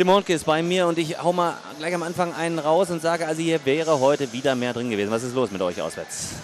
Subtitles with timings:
[0.00, 3.02] Tim Hornke ist bei mir und ich hau mal gleich am Anfang einen raus und
[3.02, 5.10] sage, also hier wäre heute wieder mehr drin gewesen.
[5.10, 6.36] Was ist los mit euch auswärts?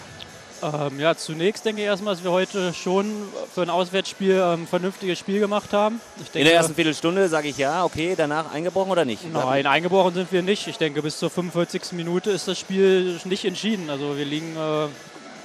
[0.63, 3.07] Ähm, ja, zunächst denke ich erstmal, dass wir heute schon
[3.55, 6.03] für ein Auswärtsspiel ein ähm, vernünftiges Spiel gemacht haben.
[6.19, 9.23] Denke, In der ersten Viertelstunde sage ich ja, okay, danach eingebrochen oder nicht?
[9.33, 10.67] Nein, eingebrochen sind wir nicht.
[10.67, 11.93] Ich denke, bis zur 45.
[11.93, 13.89] Minute ist das Spiel nicht entschieden.
[13.89, 14.89] Also wir liegen äh,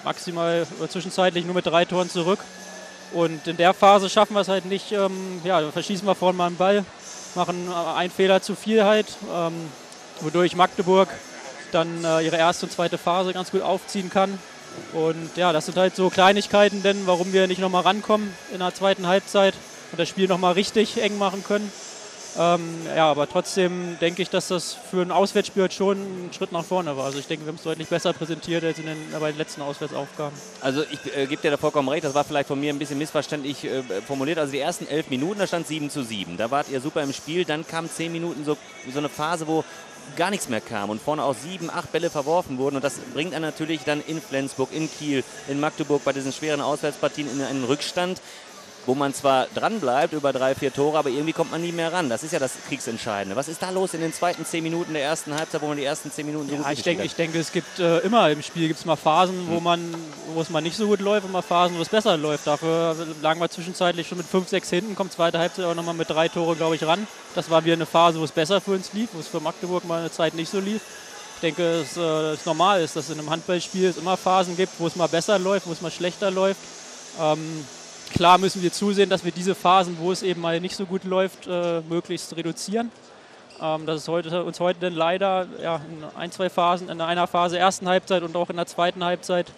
[0.04, 2.40] maximal äh, zwischenzeitlich nur mit drei Toren zurück.
[3.14, 6.48] Und in der Phase schaffen wir es halt nicht, ähm, ja, verschießen wir vorne mal
[6.48, 6.86] einen Ball,
[7.36, 9.54] machen einen Fehler zu viel halt, ähm,
[10.22, 11.10] wodurch Magdeburg
[11.72, 14.38] dann äh, ihre erste und zweite Phase ganz gut aufziehen kann.
[14.94, 18.74] Und ja, das sind halt so Kleinigkeiten, denn warum wir nicht nochmal rankommen in der
[18.74, 19.54] zweiten Halbzeit
[19.92, 21.72] und das Spiel nochmal richtig eng machen können.
[22.38, 22.62] Ähm,
[22.96, 26.64] ja, aber trotzdem denke ich, dass das für ein Auswärtsspiel halt schon ein Schritt nach
[26.64, 27.06] vorne war.
[27.06, 29.62] Also ich denke, wir haben es deutlich besser präsentiert als in den, bei den letzten
[29.62, 30.38] Auswärtsaufgaben.
[30.62, 32.98] Also ich äh, gebe dir da vollkommen recht, das war vielleicht von mir ein bisschen
[32.98, 34.40] missverständlich äh, formuliert.
[34.40, 36.38] Also die ersten elf Minuten, da stand 7 zu 7.
[36.38, 37.44] Da wart ihr super im Spiel.
[37.44, 38.58] Dann kam zehn Minuten so,
[38.92, 39.66] so eine Phase, wo
[40.16, 42.78] gar nichts mehr kam und vorne auch sieben, acht Bälle verworfen wurden.
[42.78, 46.62] Und das bringt einen natürlich dann in Flensburg, in Kiel, in Magdeburg bei diesen schweren
[46.62, 48.22] Auswärtspartien in einen Rückstand
[48.86, 51.94] wo man zwar dran bleibt über drei, vier Tore, aber irgendwie kommt man nie mehr
[51.94, 52.10] ran.
[52.10, 53.36] Das ist ja das Kriegsentscheidende.
[53.36, 55.84] Was ist da los in den zweiten zehn Minuten der ersten Halbzeit, wo man die
[55.84, 58.42] ersten zehn Minuten so ja, gut ich denke, ich denke, es gibt äh, immer im
[58.42, 59.64] Spiel gibt's mal Phasen, wo hm.
[59.64, 59.96] man,
[60.34, 62.48] wo es mal nicht so gut läuft und mal Phasen, wo es besser läuft.
[62.48, 66.10] Dafür lagen wir zwischenzeitlich schon mit 5, 6 hinten, kommt zweite Halbzeit auch nochmal mit
[66.10, 67.08] drei Tore, glaube ich, ran.
[67.36, 69.86] Das war wieder eine Phase, wo es besser für uns lief, wo es für Magdeburg
[69.86, 70.82] mal eine Zeit nicht so lief.
[71.36, 74.74] Ich denke, es äh, ist normal ist, dass in einem Handballspiel es immer Phasen gibt,
[74.80, 76.60] wo es mal besser läuft, wo es mal schlechter läuft.
[77.20, 77.66] Ähm,
[78.14, 81.04] Klar müssen wir zusehen, dass wir diese Phasen, wo es eben mal nicht so gut
[81.06, 82.92] läuft, äh, möglichst reduzieren.
[83.62, 87.28] Ähm, das ist heute, uns heute dann leider ja, in ein, zwei Phasen, in einer
[87.28, 89.52] Phase ersten Halbzeit und auch in der zweiten Halbzeit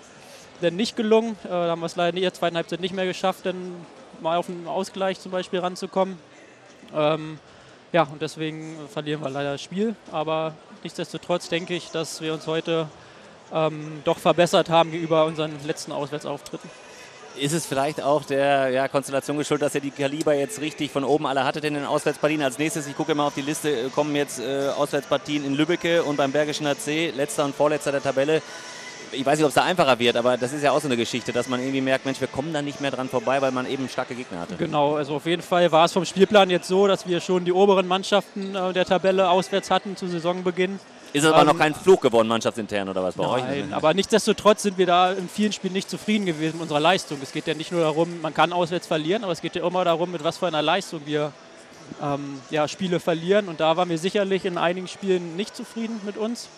[0.62, 1.36] dann nicht gelungen.
[1.44, 3.76] Äh, da haben wir es leider in der zweiten Halbzeit nicht mehr geschafft, dann
[4.22, 6.18] mal auf einen Ausgleich zum Beispiel ranzukommen.
[6.96, 7.40] Ähm,
[7.92, 9.96] ja, und deswegen verlieren wir leider das Spiel.
[10.12, 12.88] Aber nichtsdestotrotz denke ich, dass wir uns heute
[13.52, 16.70] ähm, doch verbessert haben gegenüber unseren letzten Auswärtsauftritten.
[17.36, 21.04] Ist es vielleicht auch der ja, Konstellation geschuldet, dass er die Kaliber jetzt richtig von
[21.04, 22.44] oben alle hatte in den Auswärtspartien?
[22.44, 26.04] Als nächstes, ich gucke mal auf die Liste, äh, kommen jetzt äh, Auswärtspartien in Lübbecke
[26.04, 28.44] und beim Bergischen HC, letzter und vorletzter der Tabelle.
[29.14, 30.98] Ich weiß nicht, ob es da einfacher wird, aber das ist ja auch so eine
[30.98, 33.66] Geschichte, dass man irgendwie merkt, Mensch, wir kommen da nicht mehr dran vorbei, weil man
[33.70, 34.56] eben starke Gegner hatte.
[34.56, 37.54] Genau, also auf jeden Fall war es vom Spielplan jetzt so, dass wir schon die
[37.54, 40.80] oberen Mannschaften äh, der Tabelle auswärts hatten zu Saisonbeginn.
[41.14, 43.74] Ist aber ähm, noch kein Fluch geworden, mannschaftsintern oder was bei nein, euch?
[43.74, 47.20] aber nichtsdestotrotz sind wir da in vielen Spielen nicht zufrieden gewesen mit unserer Leistung.
[47.22, 49.86] Es geht ja nicht nur darum, man kann auswärts verlieren, aber es geht ja immer
[49.86, 51.32] darum, mit was für einer Leistung wir
[52.02, 53.48] ähm, ja, Spiele verlieren.
[53.48, 56.50] Und da waren wir sicherlich in einigen Spielen nicht zufrieden mit uns.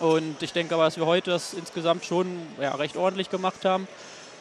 [0.00, 2.26] Und ich denke aber, dass wir heute das insgesamt schon
[2.60, 3.88] ja, recht ordentlich gemacht haben.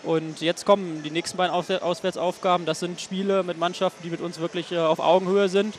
[0.03, 2.65] Und jetzt kommen die nächsten beiden Auswärtsaufgaben.
[2.65, 5.75] Das sind Spiele mit Mannschaften, die mit uns wirklich äh, auf Augenhöhe sind.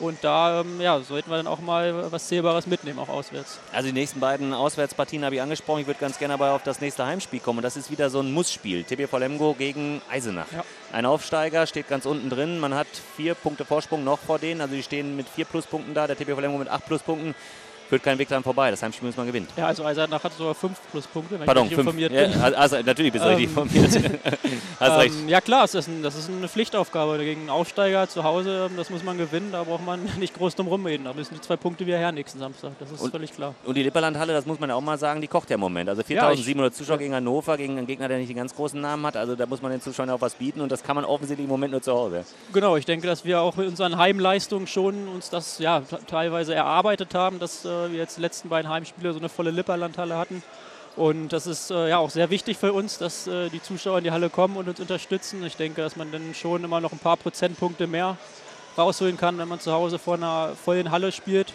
[0.00, 3.58] Und da ähm, ja, sollten wir dann auch mal was Zählbares mitnehmen, auch auswärts.
[3.72, 5.80] Also die nächsten beiden Auswärtspartien habe ich angesprochen.
[5.80, 7.58] Ich würde ganz gerne aber auf das nächste Heimspiel kommen.
[7.58, 8.84] Und das ist wieder so ein Mussspiel.
[8.84, 10.46] TBV Lemgo gegen Eisenach.
[10.52, 10.64] Ja.
[10.92, 12.60] Ein Aufsteiger steht ganz unten drin.
[12.60, 12.86] Man hat
[13.16, 14.60] vier Punkte Vorsprung noch vor denen.
[14.60, 16.06] Also die stehen mit vier Pluspunkten da.
[16.06, 17.34] Der TBV Lemgo mit acht Pluspunkten
[17.88, 18.70] führt kein Weg dran vorbei.
[18.70, 19.48] Das Heimspiel muss man gewinnen.
[19.56, 21.86] Ja, also Eisenach hat sogar fünf Pluspunkte, wenn Pardon, ich fünf.
[21.86, 22.32] informiert bin.
[22.32, 24.20] Ja, also, natürlich bist du richtig ähm, informiert.
[24.80, 25.14] Hast ähm, recht.
[25.26, 28.70] Ja klar, das ist, ein, das ist eine Pflichtaufgabe gegen einen Aufsteiger zu Hause.
[28.76, 29.52] Das muss man gewinnen.
[29.52, 31.04] Da braucht man nicht groß drum rumreden.
[31.04, 32.72] Da müssen die zwei Punkte wieder her nächsten Samstag.
[32.78, 33.54] Das ist und, völlig klar.
[33.64, 35.88] Und die Lipperlandhalle, das muss man ja auch mal sagen, die kocht ja im Moment.
[35.88, 39.06] Also 4700 ja, Zuschauer gegen Hannover, gegen einen Gegner, der nicht den ganz großen Namen
[39.06, 39.16] hat.
[39.16, 40.60] Also da muss man den Zuschauern auch was bieten.
[40.60, 42.24] Und das kann man offensichtlich im Moment nur zu Hause.
[42.52, 47.14] Genau, ich denke, dass wir auch mit unseren Heimleistungen schon uns das ja teilweise erarbeitet
[47.14, 50.42] haben, dass äh, wir jetzt die letzten beiden beiden Heimspiele so eine volle Lipperlandhalle hatten.
[50.96, 54.04] Und das ist äh, ja auch sehr wichtig für uns, dass äh, die Zuschauer in
[54.04, 55.44] die Halle kommen und uns unterstützen.
[55.44, 58.16] Ich denke, dass man dann schon immer noch ein paar Prozentpunkte mehr
[58.76, 61.52] rausholen kann, wenn man zu Hause vor einer vollen Halle spielt.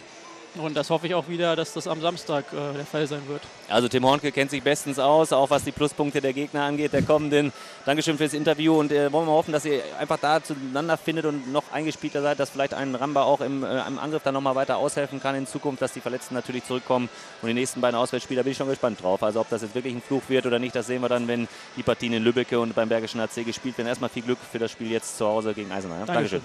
[0.56, 3.42] Und das hoffe ich auch wieder, dass das am Samstag äh, der Fall sein wird.
[3.68, 7.02] Also Tim Hornke kennt sich bestens aus, auch was die Pluspunkte der Gegner angeht, der
[7.02, 7.52] kommenden.
[7.84, 11.50] Dankeschön fürs Interview und äh, wollen wir hoffen, dass ihr einfach da zueinander findet und
[11.52, 14.76] noch eingespielter seid, dass vielleicht ein Ramba auch im, äh, im Angriff dann nochmal weiter
[14.76, 17.08] aushelfen kann in Zukunft, dass die Verletzten natürlich zurückkommen
[17.42, 19.22] und die nächsten beiden Auswärtsspieler bin ich schon gespannt drauf.
[19.22, 21.48] Also ob das jetzt wirklich ein Fluch wird oder nicht, das sehen wir dann, wenn
[21.76, 23.88] die Partien in Lübbecke und beim Bergischen AC gespielt werden.
[23.88, 26.06] Erstmal viel Glück für das Spiel jetzt zu Hause gegen Eisenach.
[26.06, 26.14] Dankeschön.
[26.14, 26.42] Dankeschön.